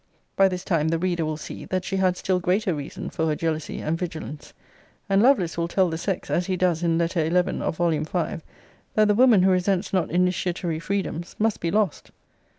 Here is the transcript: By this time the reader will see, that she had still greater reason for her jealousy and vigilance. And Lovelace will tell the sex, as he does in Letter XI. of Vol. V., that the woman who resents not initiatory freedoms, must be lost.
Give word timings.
By 0.35 0.47
this 0.47 0.63
time 0.63 0.87
the 0.87 0.97
reader 0.97 1.23
will 1.23 1.37
see, 1.37 1.63
that 1.65 1.85
she 1.85 1.97
had 1.97 2.17
still 2.17 2.39
greater 2.39 2.73
reason 2.73 3.11
for 3.11 3.27
her 3.27 3.35
jealousy 3.35 3.81
and 3.81 3.99
vigilance. 3.99 4.51
And 5.07 5.21
Lovelace 5.21 5.59
will 5.59 5.67
tell 5.67 5.91
the 5.91 5.97
sex, 5.99 6.31
as 6.31 6.47
he 6.47 6.57
does 6.57 6.81
in 6.81 6.97
Letter 6.97 7.29
XI. 7.29 7.35
of 7.61 7.77
Vol. 7.77 7.91
V., 7.91 8.37
that 8.95 9.07
the 9.07 9.13
woman 9.13 9.43
who 9.43 9.51
resents 9.51 9.93
not 9.93 10.09
initiatory 10.09 10.79
freedoms, 10.79 11.35
must 11.37 11.59
be 11.59 11.69
lost. 11.69 12.09